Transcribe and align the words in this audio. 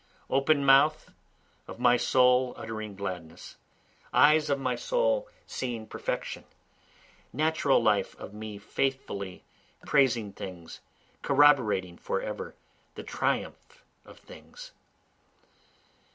Open 0.31 0.65
mouth 0.65 1.11
of 1.67 1.77
my 1.77 1.95
soul 1.95 2.55
uttering 2.57 2.95
gladness, 2.95 3.57
Eyes 4.11 4.49
of 4.49 4.59
my 4.59 4.73
soul 4.75 5.27
seeing 5.45 5.85
perfection, 5.85 6.43
Natural 7.31 7.79
life 7.83 8.15
of 8.19 8.33
me 8.33 8.57
faithfully 8.57 9.43
praising 9.85 10.33
things, 10.33 10.79
Corroborating 11.21 11.97
forever 11.99 12.55
the 12.95 13.03
triumph 13.03 13.83
of 14.03 14.17
things. 14.17 14.71